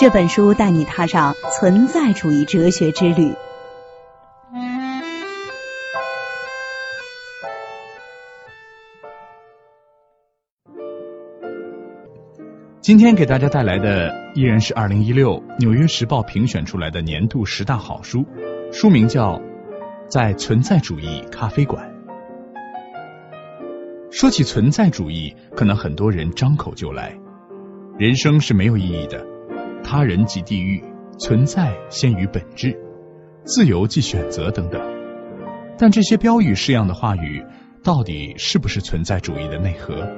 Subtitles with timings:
[0.00, 3.34] 这本书带你踏上存在主义哲学之旅。
[12.80, 18.24] 今天给大家带来的依然是二零一六《纽约时报》评选出来的年度十大好书，
[18.72, 19.34] 书名叫
[20.08, 21.92] 《在存在主义咖啡馆》。
[24.10, 27.14] 说起存在主义，可能很多人张口就来：
[27.98, 29.26] 人生是没有意义的，
[29.90, 30.80] 他人即地狱，
[31.18, 32.78] 存在先于本质，
[33.42, 34.80] 自由即选择等等。
[35.76, 37.44] 但这些标语式样的话语，
[37.82, 40.08] 到底是不是存在主义的内核？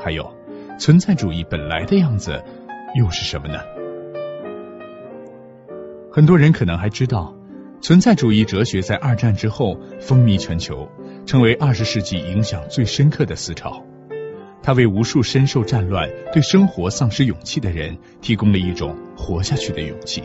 [0.00, 0.32] 还有？
[0.78, 2.40] 存在主义本来的样子
[2.94, 3.58] 又是什么呢？
[6.12, 7.34] 很多人可能还知道，
[7.80, 10.88] 存在主义哲学在二战之后风靡全球，
[11.26, 13.84] 成为二十世纪影响最深刻的思潮。
[14.62, 20.22] 他为无数深受战乱、对生活丧失勇气的人提供了一种活下去的勇气。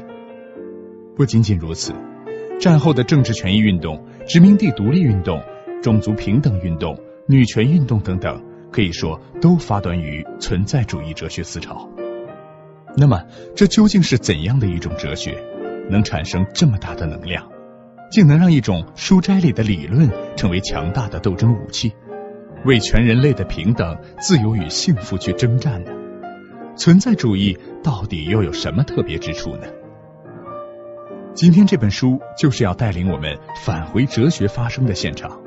[1.15, 1.93] 不仅仅如此，
[2.59, 5.41] 战后的政治权益运动、殖民地独立运动、
[5.81, 8.43] 种族平等运动、女权运动等等。
[8.71, 11.89] 可以说，都发端于存在主义哲学思潮。
[12.97, 13.23] 那么，
[13.55, 15.41] 这究竟是怎样的一种哲学，
[15.89, 17.49] 能产生这么大的能量，
[18.11, 21.93] 竟能让一种书斋里的理论成为强大的斗争武器，
[22.65, 25.91] 为全人类的平等、自由与幸福去征战呢？
[26.75, 29.67] 存在主义到底又有什么特别之处呢？
[31.35, 35.39] 今天这本书就是要带领我们返回哲学发生的现场。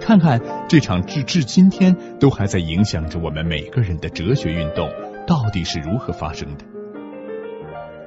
[0.00, 4.90] 看看这场至至今天都还在影响着我们每个人的哲学运动
[5.28, 6.64] 到底是如何发生的？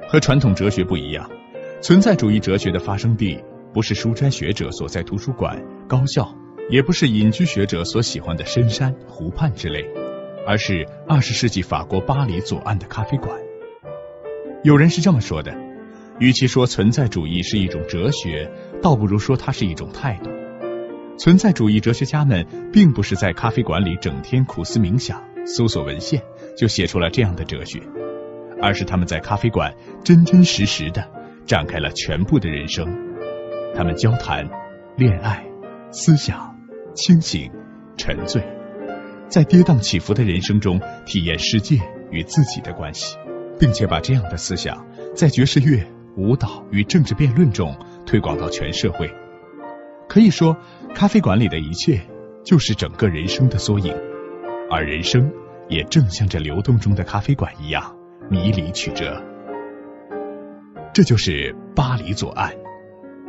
[0.08, 1.28] 和传统哲学不一样，
[1.80, 6.30] 存在主义哲学的发生地不是书斋学者所在图书馆、高校，
[6.70, 9.84] 也不是隐居学者所喜欢的深山、湖畔之类，
[10.46, 13.38] 而是二十世纪法国巴黎左岸的咖啡馆。
[14.62, 15.56] 有人是这么说的：，
[16.18, 18.50] 与其说存在主义是一种哲学，
[18.82, 20.30] 倒不如说它是一种态度。
[21.16, 26.22] 存在主义哲学家们并不是在咖啡馆里整天苦思冥想、搜索文献
[26.56, 27.80] 就写出了这样的哲学，
[28.60, 31.10] 而是他们在咖啡馆真真实实的
[31.46, 32.86] 展开了全部的人生。
[33.74, 34.48] 他们交谈、
[34.96, 35.44] 恋爱、
[35.90, 36.47] 思想、
[36.94, 37.50] 清醒、
[37.96, 38.42] 沉醉，
[39.28, 41.78] 在跌宕起伏的人生中体验世界
[42.10, 43.16] 与自己的关系，
[43.58, 45.84] 并且把这样的思想在爵士乐、
[46.16, 49.10] 舞蹈与政治辩论中推广到全社会。
[50.08, 50.56] 可以说，
[50.94, 52.00] 咖啡馆里的一切
[52.42, 53.94] 就是整个人生的缩影，
[54.70, 55.30] 而人生
[55.68, 57.94] 也正像这流动中的咖啡馆一样
[58.30, 59.22] 迷离曲折。
[60.94, 62.52] 这就是巴黎左岸，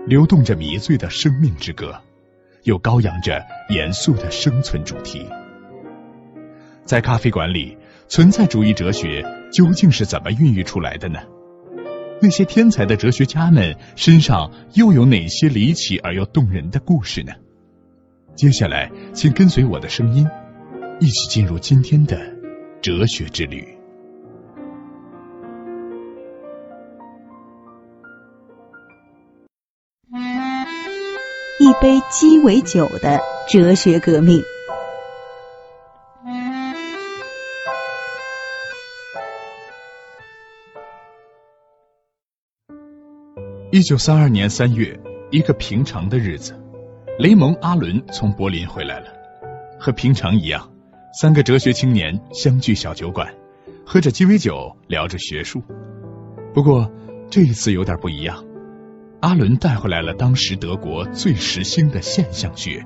[0.07, 2.01] 流动着迷醉的生命之歌，
[2.63, 5.25] 又高扬着严肃的生存主题。
[6.85, 7.77] 在咖啡馆里，
[8.07, 11.19] 存在主义哲学究竟是怎么孕育出来的呢？
[12.21, 17.31] 那些天才的哲学家们身上又有哪些离奇而又动人的故事呢？
[18.35, 20.27] 接下来，请跟随我的声音，
[20.99, 22.19] 一起进入今天的
[22.81, 23.78] 哲学之旅。
[31.61, 34.41] 一杯鸡尾酒的哲学革命。
[43.71, 44.97] 一九三二年三月，
[45.31, 46.57] 一个平常的日子，
[47.17, 49.07] 雷蒙·阿伦从柏林回来了。
[49.77, 50.71] 和平常一样，
[51.19, 53.35] 三个哲学青年相聚小酒馆，
[53.85, 55.61] 喝着鸡尾酒，聊着学术。
[56.53, 56.89] 不过
[57.29, 58.45] 这一次有点不一样，
[59.21, 62.85] 阿伦带回来了当时德国最时兴的现象学。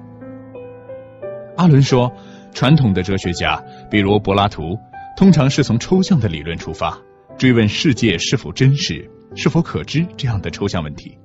[1.55, 2.11] 阿伦说，
[2.53, 4.75] 传统的哲学家，比如柏拉图，
[5.15, 6.99] 通常是从抽象的理论出发，
[7.37, 9.09] 追问世界是否真实。
[9.35, 11.17] 是否可知这样的抽象问题？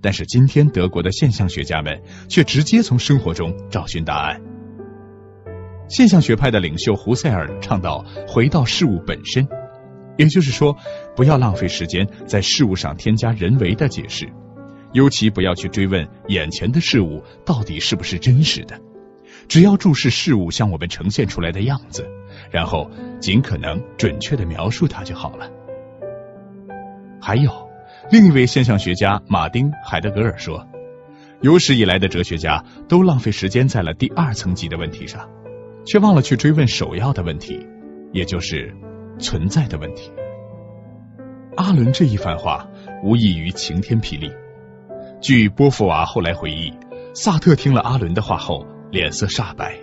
[0.00, 4.40] 但是今天德国的现象学家们却直接从生活中找寻答案。
[5.88, 9.46] 现象学派的领袖胡塞尔倡导回到事物本身，
[10.16, 10.76] 也就是说，
[11.16, 14.28] 不要浪费时间在事物上添加人为的解释，
[14.92, 18.78] 尤其不要去追问眼前的事物到底是不是真实的，
[19.48, 22.06] 只要注视事物向我们呈现出来的样子，
[22.50, 25.50] 然后尽可能准确的描述它就好了。
[27.20, 27.50] 还有
[28.10, 30.66] 另一位现象学家马丁·海德格尔说
[31.40, 35.28] ：“有史以来的哲学家都浪费时间在了第二层级的问题上，
[35.86, 37.66] 却忘了去追问首要的问题，
[38.12, 38.74] 也就是
[39.22, 40.12] 存在的问题。”
[41.56, 42.68] 阿伦这一番话
[43.02, 44.30] 无异于晴天霹雳。
[45.22, 46.72] 据波伏娃后来回忆，
[47.14, 49.74] 萨特听了阿伦的话后脸色煞白。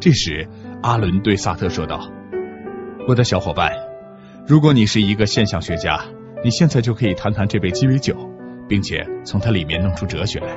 [0.00, 0.48] 这时，
[0.82, 2.08] 阿伦对萨特说道
[3.06, 3.70] ：“我的小伙伴。”
[4.46, 6.00] 如果你是一个现象学家，
[6.44, 8.16] 你现在就可以谈谈这杯鸡尾酒，
[8.68, 10.56] 并且从它里面弄出哲学来。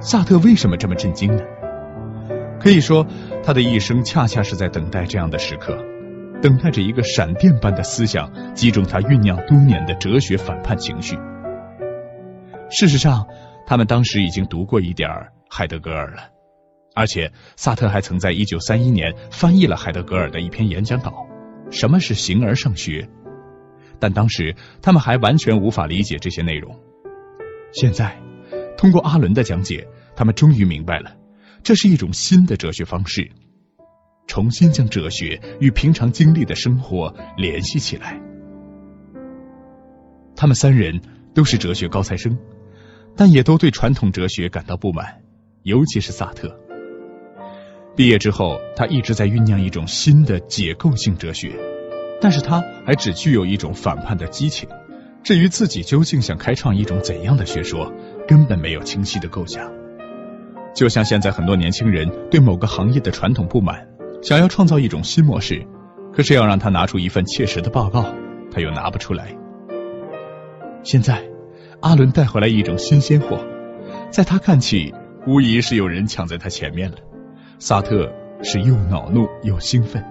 [0.00, 1.42] 萨特为什么这么震惊呢？
[2.60, 3.04] 可以说，
[3.42, 5.76] 他的一生恰恰是在等待这样的时刻，
[6.42, 11.16] 等待着一个闪电般的思想击中他酝酿多年的哲学反叛情绪。
[12.70, 13.26] 事实上，
[13.66, 15.10] 他们当时已经读过一点
[15.48, 16.30] 海德格尔了，
[16.94, 21.26] 而且萨特还曾在一九三一年翻译了海德格尔的一篇演讲稿。
[21.70, 23.08] 什么是形而上学？
[23.98, 26.74] 但当时他们还完全无法理解这些内容。
[27.72, 28.16] 现在，
[28.76, 31.12] 通过阿伦的讲解，他们终于明白了，
[31.62, 33.30] 这是一种新的哲学方式，
[34.30, 38.16] 重新将哲学与平常经历的生活联系起来。
[40.36, 41.00] 他们三人
[41.34, 42.38] 都是哲学高材生，
[43.16, 45.20] 但也都对传统哲学感到不满，
[45.64, 46.56] 尤其是萨特。
[47.96, 51.50] 毕业之后，他一直在酝酿一种新的解构性哲学，
[52.20, 54.68] 但是他还只具有一种反叛的激情。
[55.24, 57.92] 至于自己究竟想开创一种怎样的学说，
[58.28, 59.68] 根本没有清晰的构想。
[60.72, 63.88] 就像现在很多年轻人对某个行业的传统不满，
[64.22, 65.66] 想要创造一种新模式，
[66.12, 68.04] 可是要让他拿出一份切实的报告，
[68.50, 69.34] 他又拿不出来。
[70.82, 71.22] 现在，
[71.80, 73.38] 阿伦带回来一种新鲜货，
[74.10, 74.94] 在他看起，
[75.26, 76.98] 无疑是有人抢在他前面了。
[77.58, 78.10] 萨特
[78.42, 80.02] 是又恼怒又兴奋。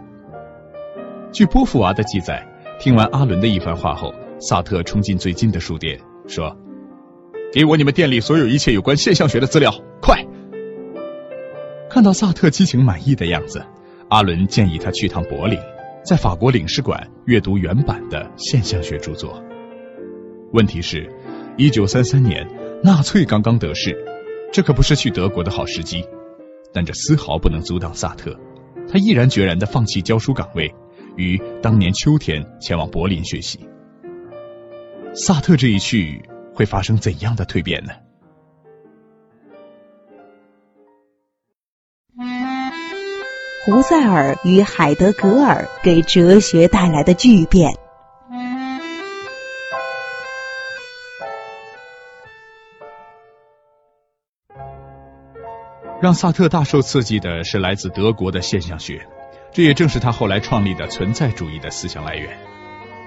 [1.31, 2.47] 据波伏娃的记载，
[2.79, 6.55] 听完阿伦的一番话后，萨特冲进最近的书店，说
[7.53, 9.71] ：“给我你们店里所有一切有关现象学的资料，
[10.01, 10.23] 快！”
[11.89, 13.63] 看到萨特激情满意的样子，
[14.09, 15.59] 阿伦建议他去趟柏林，
[16.03, 19.39] 在法国领事馆阅读原版的现象学著作。
[20.51, 21.07] 问题是，
[21.57, 22.47] 一九三三年
[22.83, 23.95] 纳粹刚刚得势，
[24.51, 26.03] 这可不是去德国的好时机。
[26.73, 28.35] 但这丝毫不能阻挡萨特，
[28.91, 30.73] 他毅然决然的放弃教书岗位，
[31.15, 33.59] 于当年秋天前往柏林学习。
[35.13, 36.19] 萨特这一去
[36.55, 37.91] 会发生怎样的蜕变呢？
[43.65, 47.73] 胡塞尔与海德格尔给哲学带来的巨变。
[56.01, 59.05] 让萨特大受刺激的是来自德国的现象学，
[59.51, 62.29] 这也正是他后来创立的存在主义的思想来源。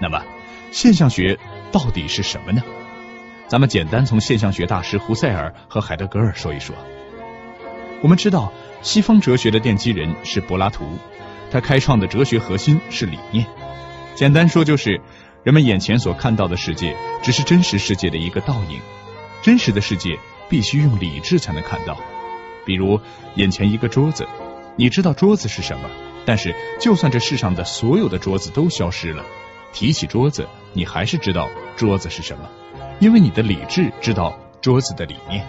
[0.02, 0.22] 那么，
[0.70, 1.38] 现象学
[1.72, 2.62] 到底是什么呢？
[3.48, 6.76] 咱们简单从现象学大师胡塞尔和海德格尔说一说。
[8.02, 8.52] 我们知道，
[8.82, 10.84] 西方哲学的奠基人是柏拉图，
[11.50, 13.46] 他开创的哲学核心是理念。
[14.16, 15.00] 简单说就是，
[15.44, 18.80] 人们眼前所看到的世界只是真实世界的一个倒影，
[19.40, 20.18] 真实的世界
[20.48, 21.96] 必须用理智才能看到。
[22.64, 23.00] 比如
[23.36, 24.26] 眼前一个桌子，
[24.76, 25.88] 你知道桌子是什么，
[26.26, 29.24] 但是就算这世上的所有的桌子都消失了，
[29.72, 32.48] 提起桌子，你还是知道桌子是什么，
[32.98, 35.46] 因为你的理智知道桌子的理念。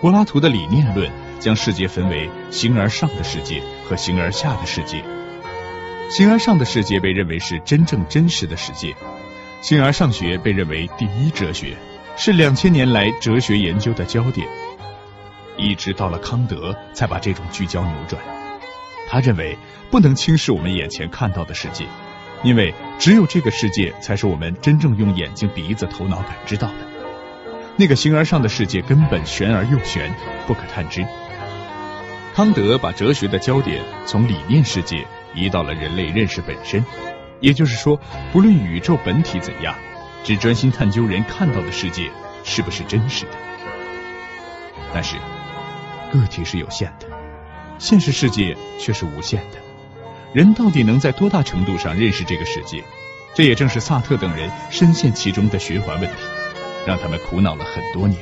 [0.00, 1.10] 柏拉图的理念论
[1.42, 5.02] 将世界分为形而上的世界和形而下的世界，
[6.08, 8.94] 形而上的世界被认为是真正真实的世界，
[9.60, 11.76] 形而上学被认为第一哲学，
[12.16, 14.46] 是两千年来哲学研究的焦点。
[15.56, 18.22] 一直到了康德，才把这种聚焦扭转。
[19.08, 19.58] 他认为
[19.90, 21.84] 不能轻视我们眼前看到的世界，
[22.44, 26.74] 因为只有这个世界才是我们真正用眼睛、鼻子、头脑感知到的。
[27.76, 30.14] 那个形而上的世界根本玄而又玄，
[30.46, 31.04] 不可探知。
[32.34, 36.84] 康德把哲学的焦点从理念世界移到了人类认识本身，
[37.40, 38.00] 也就是说，
[38.32, 39.74] 不论宇宙本体怎样，
[40.24, 42.10] 只专心探究人看到的世界
[42.42, 43.32] 是不是真实的。
[44.94, 45.16] 但是。
[46.12, 47.06] 个体是有限的，
[47.78, 49.56] 现实世界却是无限的。
[50.34, 52.84] 人到底能在多大程度上认识这个世界？
[53.34, 56.16] 这也正是萨特等人深陷其中的循环问题，
[56.86, 58.20] 让他们苦恼了很多年。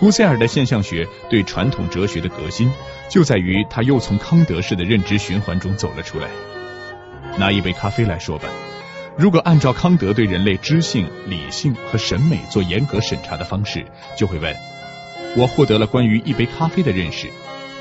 [0.00, 2.72] 胡塞尔的现象学对传统哲学的革新，
[3.10, 6.26] 就在于他又从康德式的认知循环中走了出来。
[7.36, 8.48] 拿一杯咖啡来说吧，
[9.14, 13.84] 如果按照康德对人类知性、理性和审美做严格审查的方式，
[14.16, 14.56] 就会问。
[15.36, 17.28] 我获得了关于一杯咖啡的认识，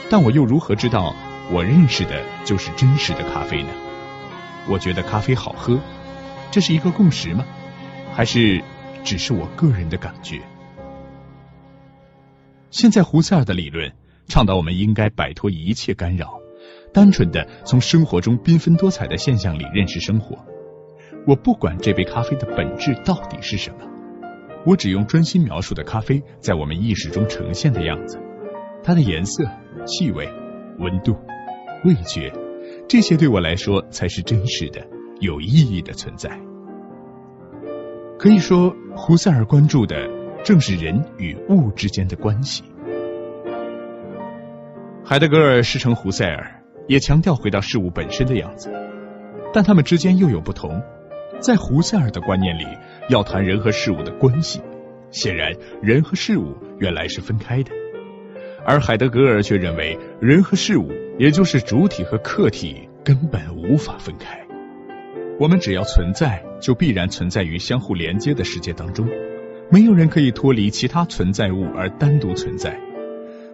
[0.10, 1.16] 但我又如何知道
[1.50, 3.70] 我认识的就是真实的咖啡呢？
[4.68, 5.80] 我觉得咖啡好喝，
[6.52, 7.46] 这是一个共识吗？
[8.14, 8.62] 还是
[9.06, 10.42] 只是我个人的感觉？
[12.72, 13.92] 现在胡塞尔的理论
[14.28, 16.40] 倡导我们应该摆脱一切干扰，
[16.94, 20.38] 单纯的从生活中缤纷多彩的现象里认识生活。
[21.26, 23.78] 我不管这杯咖啡的本质到底是什么。
[24.66, 28.20] 我只用专心描述的咖啡在我们意识中呈现的样子，
[28.84, 29.44] 它的颜色、
[29.86, 30.30] 气味、
[30.78, 31.16] 温度、
[31.86, 32.32] 味觉、
[32.88, 34.86] 这些对我来说才是真实的、
[35.22, 36.30] 有意义的存在。
[38.18, 39.96] 可以说，胡塞尔关注的
[40.44, 42.64] 正是人与物之间的关系。
[45.04, 48.72] 海德格尔师承胡塞尔，也强调回到事物本身的样子，
[49.54, 50.82] 但他们之间又有不同。
[51.40, 52.66] 在胡塞尔的观念里，
[53.10, 54.62] 要谈人和事物的关系，
[55.10, 57.72] 显然人和事物原来是分开的，
[58.66, 64.40] 而海德格尔却认为人和事物，也就是主体和客体，根本无法分开。
[65.40, 69.08] 我们只要存在，就必然存在于相互连接的世界当中，
[69.72, 72.80] 没有人可以脱离其他存在物而单独存在。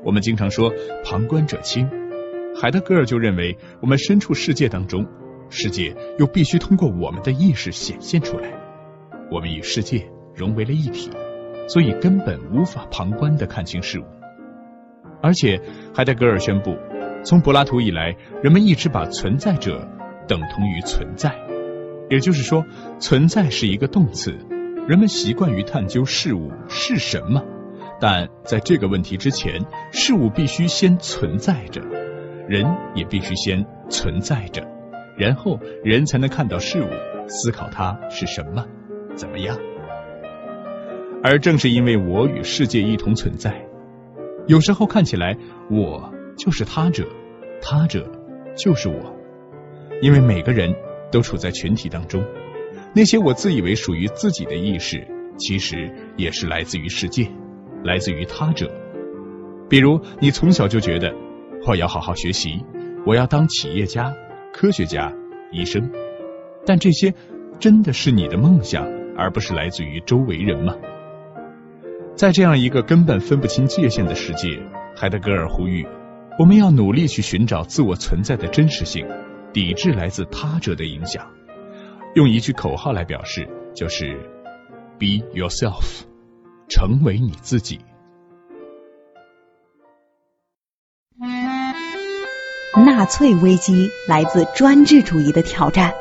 [0.04, 0.72] 我们经常说
[1.04, 1.90] 旁观者清，
[2.56, 5.06] 海德格尔就认为我们身处世界当中。
[5.50, 8.50] 世界又必须通过我们的意识显现出来，
[9.30, 11.12] 我们与世界融为了一体，
[11.68, 14.04] 所以根本无法旁观的看清事物。
[15.22, 15.62] 而且，
[15.94, 16.76] 海德格尔宣布，
[17.24, 19.88] 从柏拉图以来，人们一直把存在者
[20.28, 21.36] 等同于存在，
[22.10, 22.66] 也就是说，
[23.00, 24.36] 存在是一个动词。
[24.88, 27.44] 人们习惯于探究事物是什么，
[28.00, 29.60] 但在这个问题之前，
[29.92, 31.82] 事物必须先存在着，
[32.48, 32.64] 人
[32.94, 34.64] 也必须先存在着。
[35.18, 36.90] 然后人才能看到事物，
[37.28, 38.64] 思考它是什么，
[39.16, 39.58] 怎么样。
[41.24, 43.66] 而正是因为我与世界一同存在，
[44.46, 45.36] 有时候看起来
[45.72, 47.08] 我就是他者，
[47.60, 48.08] 他者
[48.56, 49.16] 就是我。
[50.00, 50.76] 因为每个人
[51.12, 52.24] 都处在群体当中，
[52.96, 55.06] 那些我自以为属于自己的意识，
[55.38, 57.30] 其实也是来自于世界，
[57.84, 58.72] 来自于他者。
[59.70, 61.14] 比如，你从小就觉得
[61.68, 62.64] 我要好好学习，
[63.06, 64.14] 我要当企业家。
[64.54, 65.12] 科学家、
[65.52, 65.92] 医生，
[66.66, 67.14] 但这些
[67.60, 68.88] 真的是你的梦想，
[69.18, 70.74] 而不是来自于周围人吗？
[72.16, 74.58] 在这样一个根本分不清界限的世界，
[74.96, 75.86] 海德格尔呼吁
[76.40, 79.06] 我们要努力去寻找自我存在的真实性，
[79.52, 81.28] 抵制来自他者的影响。
[82.16, 84.18] 用一句口号来表示，就是
[84.98, 86.06] “Be yourself”，
[86.70, 87.82] 成为你自己。
[92.78, 95.94] 纳粹危机来自专制主义的挑战。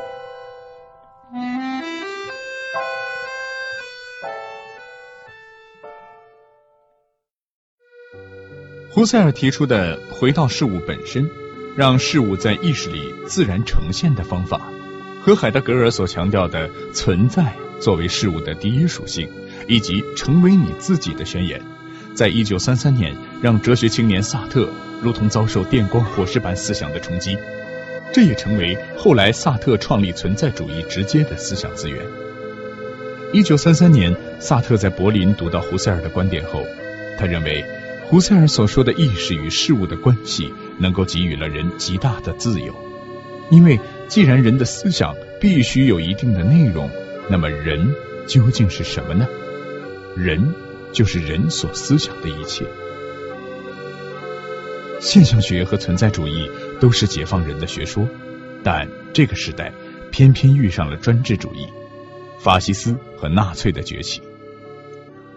[8.89, 11.29] 胡塞尔提出的“回到事物本身，
[11.75, 14.61] 让事物在意识里自然呈现”的方法，
[15.25, 19.27] 和海德格尔所强调的“存在作为事物的第一属性”
[19.67, 21.59] 以及“成为你自己的宣言”。
[22.13, 24.69] 在一九三三年，让哲学青年萨特
[25.01, 27.35] 如同遭受电光火石般思想的冲击，
[28.13, 32.05] 这也成为后来萨特创立存在主义直接的思想资源。
[33.33, 36.63] 一九三三年，萨特在柏林读到胡塞尔的观点后，
[37.17, 37.65] 他认为
[38.07, 42.75] 胡塞尔所说的意识与事物的关系，能够给予了人极大的自由，
[43.49, 46.89] 因为既然人的思想必须有一定的内容，
[47.29, 47.93] 那么人
[48.27, 49.27] 究竟是什么呢？
[50.15, 50.53] 人。
[50.93, 52.63] 就是人所思想的一切。
[55.01, 56.49] 现象学和存在主义
[56.79, 58.07] 都是解放人的学说，
[58.63, 59.73] 但这个时代
[60.09, 61.67] 偏偏遇上了专制主义、
[62.39, 64.21] 法西斯和纳粹的崛起。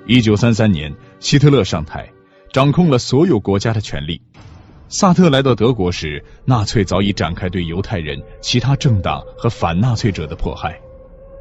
[0.07, 2.13] 一九三三年，希特勒上台，
[2.53, 4.23] 掌控了所有国家的权力。
[4.91, 10.81] 萨特来到德国时，纳粹早已展开对犹太人、其他政党和反纳粹者的迫害，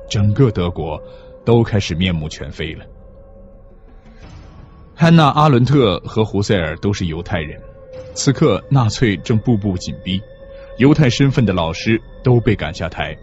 [0.10, 1.01] 整个德国
[1.46, 2.84] 都开始面目全非了。
[4.94, 7.58] 汉娜·阿伦特和胡塞尔都是犹太人。
[8.13, 10.22] 此刻，纳粹正步步紧逼，
[10.77, 13.16] 犹太身份的老师都被赶下台。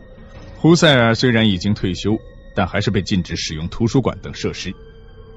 [0.57, 2.17] 胡塞尔虽然已经退休，
[2.55, 4.73] 但还是被禁止使用图书馆等设施。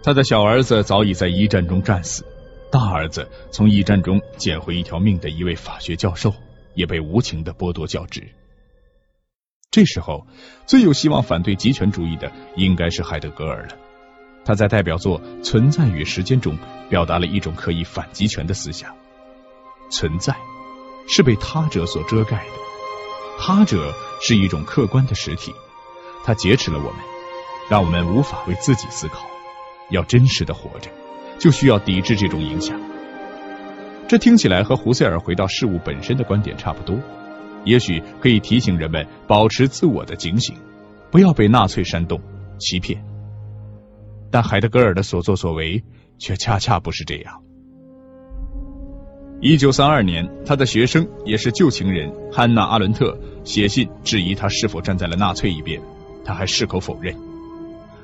[0.01, 2.23] 他的小儿子早已在一战中战死，
[2.71, 6.33] 大儿子从一战中捡回一条命的一位法学教授
[6.73, 8.27] 也被无情的剥夺教职。
[9.71, 10.25] 这时候，
[10.65, 13.77] 最有希望反对极权主义的应该是海德格尔了。
[14.45, 16.57] 他在代表作《存在与时间》中
[16.89, 18.95] 表达了一种可以反极权的思想：
[19.89, 20.35] 存在
[21.07, 22.53] 是被他者所遮盖的，
[23.39, 25.53] 他者是一种客观的实体，
[26.23, 26.99] 它劫持了我们，
[27.69, 29.27] 让我们无法为自己思考。
[29.89, 30.89] 要真实的活着，
[31.39, 32.79] 就需要抵制这种影响。
[34.07, 36.97] 这听起来和胡塞尔回到事物本身的观点差不多，
[37.65, 40.55] 也许可以提醒人们保持自我的警醒，
[41.11, 42.19] 不要被纳粹煽动、
[42.57, 43.03] 欺骗。
[44.31, 45.83] 但海德格尔的所作所为
[46.17, 47.41] 却恰恰不是这样。
[49.39, 55.79] 一九三二年，他的学生也是旧情人汉娜·阿伦特写信质疑他是否站在了纳粹一边，
[56.25, 57.15] 他还矢口否认。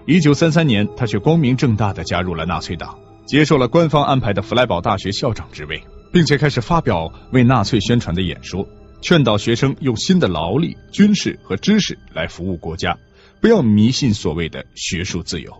[0.05, 8.67] 一九三三年，他却光明正大的加入了纳粹党，接受了官方安排的弗莱堡大学校长职位，并且开始发表为纳粹宣传的演说，
[9.01, 12.97] 劝导学生用新的劳力、军事和知识来服务国家，
[13.41, 15.53] 不要迷信所谓的学术自由。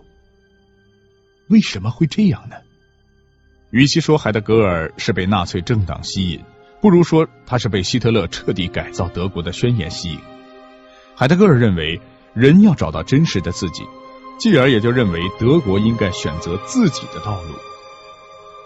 [1.48, 2.56] 为什么会这样呢？
[3.70, 6.40] 与其说海德格尔是被纳粹政党吸引，
[6.80, 10.18] 不如说他是被希特勒彻底改造德国的宣言吸引。
[11.16, 12.00] 海德格尔认为，
[12.34, 13.82] 人要找到真实的自己，
[14.38, 17.48] 继而也就认为德国应该选择自己的道路。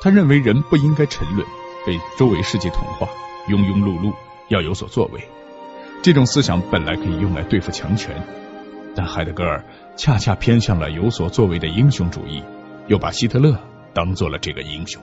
[0.00, 1.46] 他认为人不应该沉沦，
[1.86, 3.08] 被周围世界同化，
[3.48, 4.12] 庸庸碌碌，
[4.48, 5.20] 要有所作为。
[6.02, 8.14] 这种思想本来可以用来对付强权，
[8.94, 9.64] 但海德格尔
[9.96, 12.42] 恰恰偏向了有所作为的英雄主义，
[12.86, 13.58] 又把希特勒。
[13.94, 15.02] 当做了这个英雄。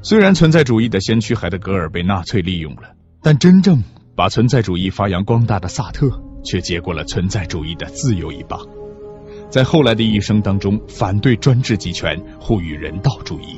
[0.00, 3.82] 虽然存在主义的先驱海德格尔被纳粹利用了，但真正
[4.16, 6.08] 把存在主义发扬光大的萨特
[6.44, 8.60] 却接过了存在主义的自由一棒，
[9.50, 13.56] 在后来的一生当中反对专制集权，呼吁人道主义。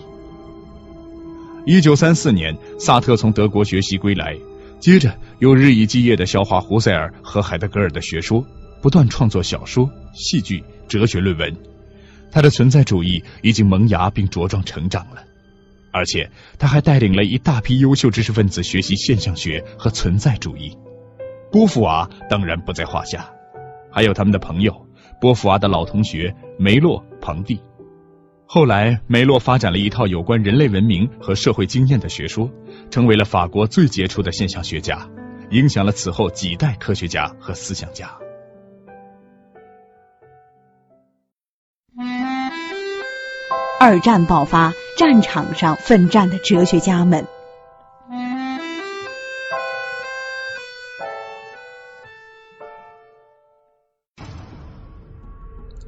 [1.67, 4.37] 一九三四年，萨特从德国学习归来，
[4.79, 8.47] 接着又日以继夜的消化胡塞尔和海德格尔的学说，
[8.81, 11.57] 不断创作小说、戏剧、哲学论文。
[12.31, 15.25] 他的存在主义已经萌芽并茁壮成长了，
[15.91, 20.77] 而且他还带领了一大批优秀知识分子学习现象学和存在主义。
[21.57, 23.33] 波伏娃当然不在话下，
[23.91, 24.87] 还有他们的朋友，
[25.19, 27.59] 波伏娃的老同学梅洛庞蒂。
[28.45, 32.51] 后来，梅洛发展了一套有关人类文明和社会经验的学说，
[32.91, 35.09] 成为了法国最杰出的现象学家，
[35.49, 38.11] 影响了此后几代科学家和思想家。
[43.81, 47.27] 二战爆发，战场上奋战的哲学家们。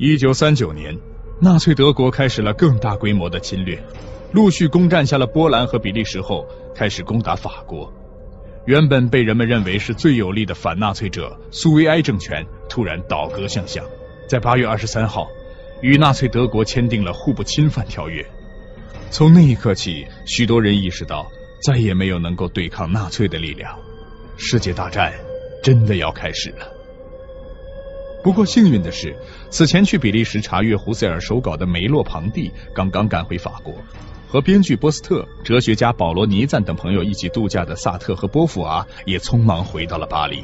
[0.00, 0.96] 一九三九年，
[1.40, 3.82] 纳粹德国开始了更大规模的侵略，
[4.30, 7.92] 陆续攻占下了波兰和比利时后，开始攻打法国。
[8.64, 13.82] 原本被人们认为是最有力的反纳粹者苏维埃政权，突然倒戈向下，
[14.28, 15.26] 在八月二十三号。
[15.80, 18.24] 与纳粹德国签订了互不侵犯条约。
[19.10, 21.28] 从那一刻起，许多人意识到
[21.60, 23.76] 再也没有能够对抗纳粹的力量，
[24.36, 25.12] 世界大战
[25.60, 26.77] 真的要开始了。
[28.22, 29.16] 不过幸运的是，
[29.48, 33.74] 此前去比利时查阅胡塞尔手稿的梅洛庞蒂刚刚赶回法国，
[34.28, 40.42] 和编剧波斯特、哲学家保罗尼赞等朋友一起度假的萨特和波伏娃也匆忙回到了巴黎。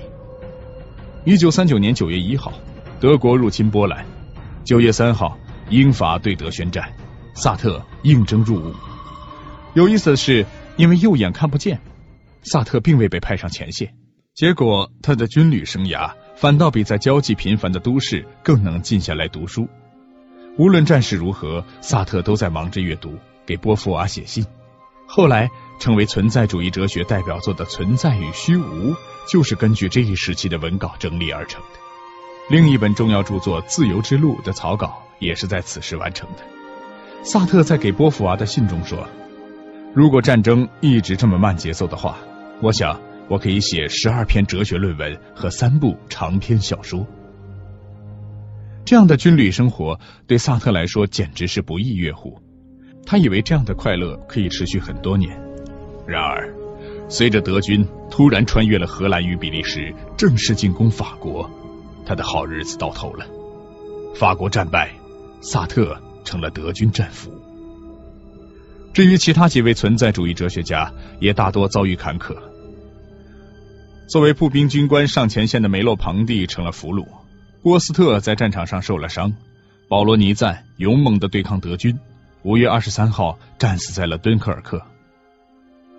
[1.24, 2.52] 一九三九年九月一号，
[3.00, 4.06] 德国入侵波兰。
[4.64, 5.36] 九月三号，
[5.68, 6.90] 英法对德宣战，
[7.34, 8.72] 萨特应征入伍。
[9.74, 11.80] 有意思的是，因为右眼看不见，
[12.42, 13.94] 萨特并未被派上前线，
[14.34, 19.68] 结果他的军旅生涯反倒比在交际频繁的都市更能静下来读书。
[20.56, 24.44] 无论战事如何，萨特都在忙着阅读，给波伏娃写信。
[25.06, 28.92] 后来成为存在主义哲学代表作的《存在与虚无》，
[29.28, 31.78] 就是根据这一时期的文稿整理而成的。
[32.48, 36.42] 另一本重要著作《自由之路》的草稿也是在此时完成的。
[37.22, 39.06] 萨特在给波伏娃的信中说
[39.94, 42.16] ：“如果战争一直这么慢节奏的话，
[42.60, 47.06] 我想我可以写十二篇哲学论文和三部长篇小说。”
[48.84, 52.38] 这样的军旅生活对萨特来说简直是不亦乐乎。
[53.06, 55.38] 他以为这样的快乐可以持续很多年。
[56.06, 56.54] 然而，
[57.08, 61.50] 随着德军突然穿越了荷兰与比利时，正式进攻法国。
[62.06, 63.26] 他的好日子到头了，
[64.14, 64.90] 法国战败，
[65.40, 67.32] 萨特成了德军战俘。
[68.92, 72.36] 至于其他几位存在主义哲学家，也大多遭遇坎坷。
[74.06, 77.06] 作为步兵军官上前线的梅洛庞蒂成了俘虏，
[77.62, 79.32] 波斯特在战场上受了伤，
[79.88, 81.98] 保罗尼赞勇猛的对抗德军，
[82.42, 84.82] 五月二十三号战死在了敦刻尔克。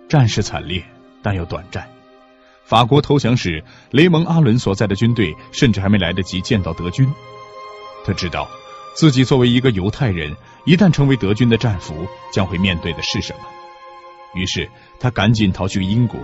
[0.08, 0.84] 战事惨烈，
[1.20, 1.88] 但又短暂。
[2.64, 7.12] 法国投降时，雷蒙·阿伦所在的军队甚至还没来得及见到德军。
[8.04, 8.48] 他知道
[8.94, 13.40] 自己作为一个犹太人，一旦成为德军的战俘，将会面对的是什么。
[14.34, 16.20] 于是他赶紧逃去英国。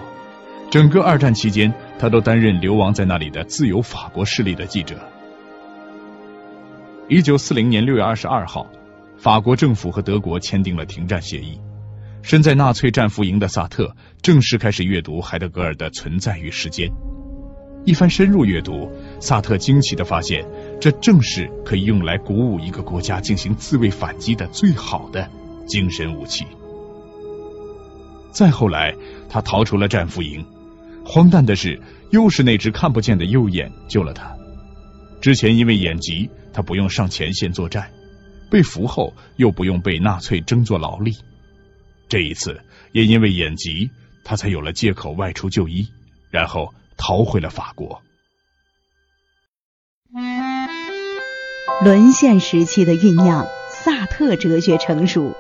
[0.72, 4.96] 整个二战期间，他都担任流亡在那里的自由法国势力的记者。
[7.10, 8.66] 一九四零年六月二十二号，
[9.18, 11.60] 法国政府和德国签订了停战协议。
[12.22, 16.88] 身在纳粹战俘营的萨特正式开始阅读海德格尔的《存在与时间》。
[17.84, 20.42] 一番深入阅读，萨特惊奇的发现，
[20.80, 25.28] 这正是可以用来鼓舞一个国家进行自卫反击的最好的
[25.66, 26.46] 精神武器。
[28.30, 28.94] 再后来，
[29.28, 30.42] 他逃出了战俘营。
[31.04, 34.36] 荒诞的是，又是那只看不见的右眼救了他。
[35.20, 37.84] 之前因为眼疾，他不用上前线作战；
[38.50, 41.16] 被俘后，又不用被纳粹征作劳力。
[42.08, 42.60] 这一次，
[42.92, 43.90] 也因为眼疾，
[44.24, 45.88] 他才有了借口外出就医，
[46.30, 48.02] 然后逃回了法国。
[51.84, 55.34] 沦陷时期的酝酿，萨特哲学成熟。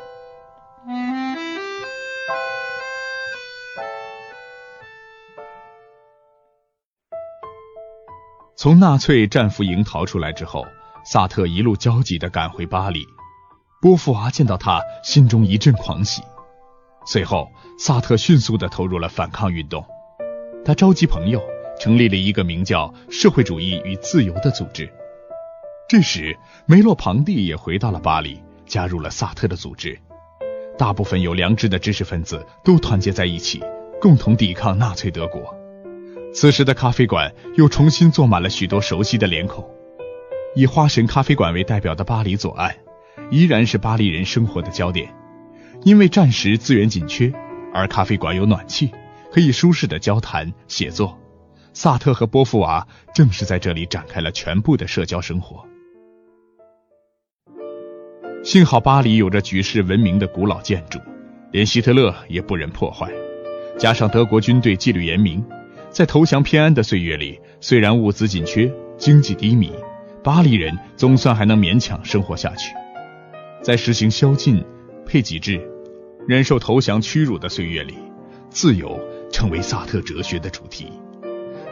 [8.62, 10.64] 从纳粹战俘营逃出来之后，
[11.04, 13.04] 萨特一路焦急的赶回巴黎。
[13.80, 16.22] 波伏娃见到他，心中一阵狂喜。
[17.04, 19.84] 随后，萨特迅速的投入了反抗运动。
[20.64, 21.42] 他召集朋友，
[21.80, 24.88] 成立了一个名叫“社会主义与自由”的组织。
[25.88, 29.98] 这时，梅洛庞蒂也回到了巴黎，加入了萨特的组织。
[30.78, 33.60] 大部分有良知的知识分子都团结在一起，
[34.00, 35.52] 共同抵抗纳粹德国。
[36.32, 39.68] 此时的咖啡馆又重新坐满了许多熟悉的脸孔。
[40.54, 42.74] 以花神咖啡馆为代表的巴黎左岸，
[43.30, 45.14] 依然是巴黎人生活的焦点。
[45.82, 47.32] 因为战时资源紧缺，
[47.72, 48.90] 而咖啡馆有暖气，
[49.30, 51.18] 可以舒适的交谈写作。
[51.72, 55.64] 萨特和波伏娃正是在这里展开了全部的社交生活。
[58.44, 60.98] 幸好巴黎有着举世闻名的古老建筑，
[61.50, 63.10] 连希特勒也不忍破坏。
[63.78, 65.42] 加上德国军队纪律严明。
[65.92, 69.70] 在投降偏安的岁月里，虽然物资紧缺、经济低迷，
[70.24, 72.74] 巴黎人总算还能勉强生活下去。
[73.60, 74.64] 在实行宵禁、
[75.04, 75.60] 配给制、
[76.26, 77.94] 忍受投降屈辱的岁月里，
[78.48, 78.98] 自由
[79.30, 80.90] 成为萨特哲学的主题。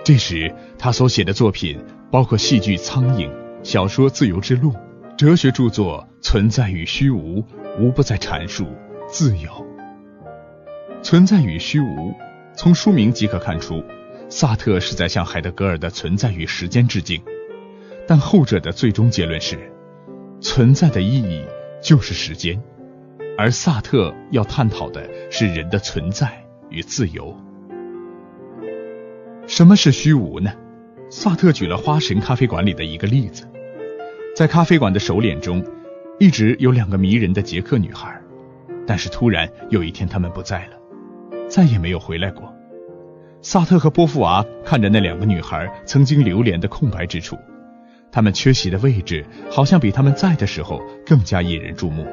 [0.04, 3.26] 这时，他所写的作品包括戏剧《苍蝇》、
[3.62, 4.72] 小说《自由之路》、
[5.16, 7.40] 哲学著作《存在与虚无》，
[7.78, 8.66] 无不在阐述
[9.08, 9.50] 自由。
[11.02, 12.12] 存在与虚无，
[12.54, 13.82] 从书名即可看出。
[14.32, 17.20] 萨特是在向海德格尔的存在与时间致敬，
[18.06, 19.58] 但后者的最终结论是，
[20.40, 21.44] 存在的意义
[21.82, 22.62] 就是时间，
[23.36, 26.30] 而萨特要探讨的是人的存在
[26.68, 27.36] 与自由。
[29.48, 30.52] 什么是虚无呢？
[31.10, 33.48] 萨特举了花神咖啡馆里的一个例子，
[34.36, 35.60] 在咖啡馆的首脸中，
[36.20, 38.16] 一直有两个迷人的捷克女孩，
[38.86, 40.76] 但是突然有一天她们不在了，
[41.48, 42.54] 再也没有回来过。
[43.42, 47.38] 萨特和波伏娃看着那两个女孩曾经流连的空白之处，
[48.12, 52.06] 她们缺席的位置好像比他们在的时候更加引人注目。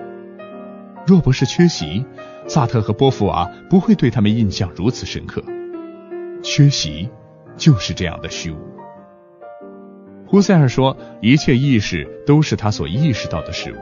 [1.05, 2.05] 若不是缺席，
[2.47, 5.43] 萨特和波伏娃不会对他们印象如此深刻。
[6.41, 7.09] 缺席
[7.57, 8.57] 就是这样的虚无。
[10.25, 13.77] 胡塞尔说：“一切意识都是他所意识到的事物，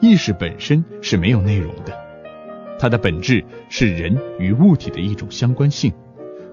[0.00, 1.98] 意识本身是没有内容的，
[2.78, 5.90] 它的本质是人与物体的一种相关性。”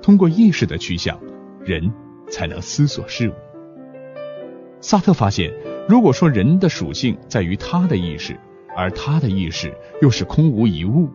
[0.01, 1.19] 通过意识的趋向，
[1.63, 1.91] 人
[2.29, 3.33] 才能思索事物。
[4.79, 5.53] 萨特发现，
[5.87, 8.35] 如果说人的属性在于他的意识，
[8.75, 11.07] 而他的意识又是空无一物，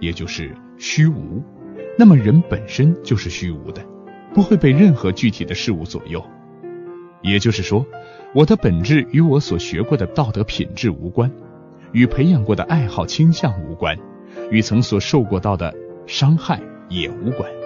[0.00, 1.42] 也就是虚无，
[1.96, 3.84] 那么人本身就是虚无的，
[4.34, 6.24] 不会被任何具体的事物左右。
[7.22, 7.86] 也就是说，
[8.34, 11.30] 我的本质与我所学过的道德品质无关，
[11.92, 13.96] 与培养过的爱好倾向无关，
[14.50, 15.72] 与曾所受过到的
[16.08, 17.61] 伤害也无关。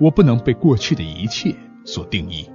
[0.00, 2.48] 我不能被过去的一切所定义。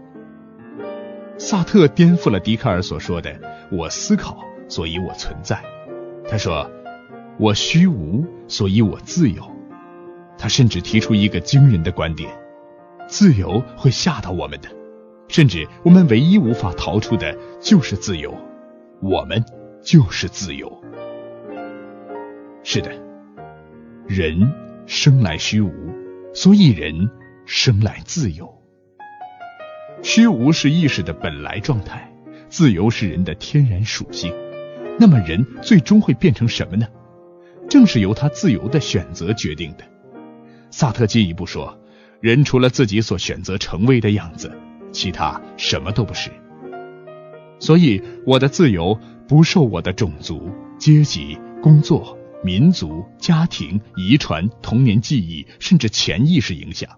[1.38, 3.38] 萨特颠覆了笛卡尔所说的
[3.72, 5.62] “我思考，所以我存在”。
[6.30, 6.70] 他说
[7.38, 9.44] ：“我虚无，所以我自由。”
[10.38, 12.30] 他甚至提出一个惊人的观点：
[13.08, 14.70] 自由会吓到我们的，
[15.28, 18.34] 甚至我们唯一无法逃出的就是自由。
[19.02, 19.44] 我们
[19.82, 20.82] 就是自由。
[22.64, 22.92] 是的，
[24.08, 24.50] 人
[24.86, 25.72] 生来虚无，
[26.34, 27.10] 所以人。
[27.46, 28.52] 生来自由，
[30.02, 32.10] 虚无是意识的本来状态，
[32.50, 34.34] 自由是人的天然属性。
[35.00, 36.88] 那么人最终会变成什么呢？
[37.70, 39.84] 正是由他自由的选择决定的。
[40.72, 41.78] 萨特进一步说，
[42.22, 44.52] 人除了自己所选择成为的样子，
[44.92, 46.30] 其他什么都不是。
[47.60, 56.90] 所以，我的自由不受我的种族、阶级、工作、民族、家庭、遗传、童年记忆，甚至潜意识影响。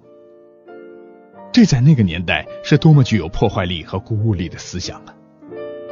[1.55, 5.15] 这在那个年代是多么具有破坏力和鼓舞力的思想啊！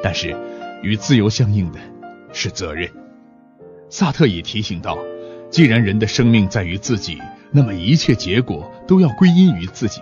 [0.04, 0.36] 但是，
[0.82, 1.80] 与自由相应的
[2.34, 2.91] 是责任。
[3.89, 4.99] 萨特也提醒道：
[5.49, 7.17] 既然人的生命在于自己，
[7.49, 10.02] 那么一切结果都要归因于自己。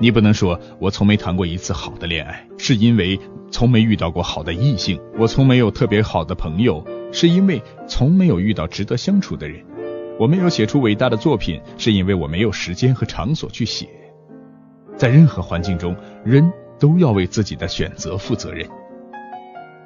[0.00, 3.16] 你不能说我从没谈过一次好的恋爱，是因为
[3.52, 9.62] 从没遇到过好的异性；我从没有特别好的朋友，是因为从没有遇到值得相处的人；
[10.18, 13.88] 我没有写出伟大的作品，是因为我没有时间和场所去写。
[14.96, 18.68] 在任何环境中，人都要为自己的选择负责任。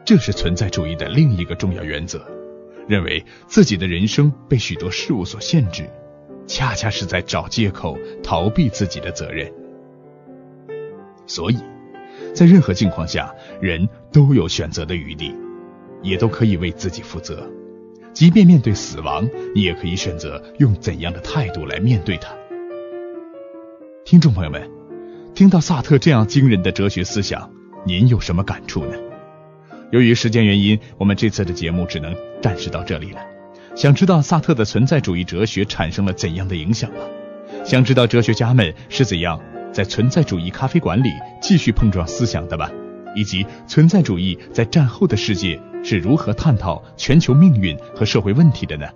[0.04, 2.20] 这是存在主义的另一个重要原则：
[2.86, 5.88] 认为自己的人生被许多事物所限制，
[6.46, 9.52] 恰恰是在找借口逃避自己的责任。
[11.26, 11.58] 所以，
[12.34, 15.34] 在任何境况下，人都有选择的余地，
[16.02, 17.46] 也都可以为自己负责。
[18.14, 22.34] 即便面对死亡，你也可以选择用怎样的态度来面对它。
[24.04, 24.68] 听众朋友们，
[25.38, 27.48] 听到萨特这样惊人的哲学思想，
[27.86, 28.94] 您有什么感触呢？
[29.92, 33.20] 由于时间原因，我们这次的节目只能暂时到这里了。
[33.76, 36.96] 想知道萨特的存在主义哲学产生了怎样的影响吗？
[37.64, 39.40] 想知道哲学家们是怎样
[39.72, 41.08] 在存在主义咖啡馆里
[41.40, 42.68] 继续碰撞思想的吗？
[43.14, 48.88] 以及存在主义在战后的世界是如何探讨全球命运和社会问题的呢？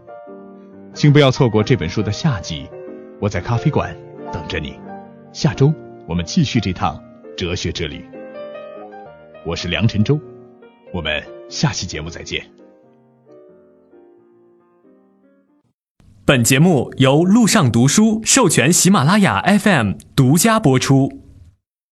[0.92, 2.68] 请不要错过这本书的下集，
[3.20, 3.96] 我在咖啡馆
[4.33, 4.74] 等着你。
[5.33, 5.72] 下周
[6.12, 7.03] 我们继续这趟
[7.38, 8.05] 哲学之旅。
[9.46, 10.20] 我是梁晨洲，
[10.92, 12.44] 我们下期节目再见。
[16.27, 21.21] 本节目由路上读书授权喜马拉雅 FM 独家播出。